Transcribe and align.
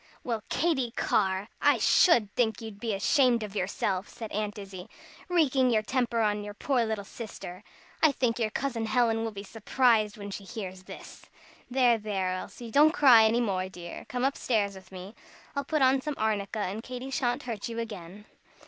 "Well, 0.23 0.41
Katy 0.49 0.89
Carr, 0.95 1.47
I 1.61 1.77
should 1.77 2.33
think 2.33 2.59
you'd 2.59 2.79
be 2.79 2.95
ashamed 2.95 3.43
of 3.43 3.55
yourself," 3.55 4.09
said 4.09 4.31
Aunt 4.31 4.57
Izzie, 4.57 4.89
"wreaking 5.29 5.69
your 5.69 5.83
temper 5.83 6.21
on 6.21 6.43
your 6.43 6.55
poor 6.55 6.83
little 6.85 7.03
sister! 7.05 7.63
I 8.01 8.11
think 8.11 8.39
your 8.39 8.49
Cousin 8.49 8.87
Helen 8.87 9.23
will 9.23 9.29
be 9.31 9.43
surprised 9.43 10.17
when 10.17 10.31
she 10.31 10.43
hears 10.43 10.85
this. 10.85 11.27
There, 11.69 11.99
there, 11.99 12.31
Elsie! 12.33 12.71
Don't 12.71 12.93
cry 12.95 13.25
any 13.25 13.41
more, 13.41 13.69
dear. 13.69 14.05
Come 14.09 14.25
up 14.25 14.37
stairs 14.39 14.73
with 14.73 14.91
me. 14.91 15.13
I'll 15.55 15.63
put 15.65 15.83
on 15.83 16.01
some 16.01 16.15
arnica, 16.17 16.57
and 16.61 16.81
Katy 16.81 17.11
sha'n't 17.11 17.43
hurt 17.43 17.69
you 17.69 17.77
again." 17.77 18.25